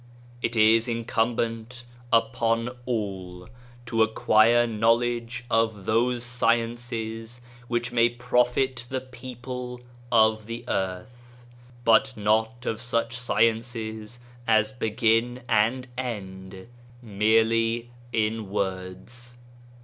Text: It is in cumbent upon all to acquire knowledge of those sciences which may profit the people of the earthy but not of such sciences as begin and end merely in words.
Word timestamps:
It 0.41 0.55
is 0.55 0.87
in 0.87 1.05
cumbent 1.05 1.83
upon 2.11 2.69
all 2.87 3.47
to 3.85 4.01
acquire 4.01 4.65
knowledge 4.65 5.45
of 5.47 5.85
those 5.85 6.23
sciences 6.23 7.39
which 7.67 7.91
may 7.91 8.09
profit 8.09 8.87
the 8.89 9.01
people 9.01 9.79
of 10.11 10.47
the 10.47 10.65
earthy 10.67 11.45
but 11.85 12.17
not 12.17 12.65
of 12.65 12.81
such 12.81 13.15
sciences 13.15 14.17
as 14.47 14.71
begin 14.71 15.43
and 15.47 15.87
end 15.99 16.65
merely 17.03 17.91
in 18.11 18.49
words. 18.49 19.37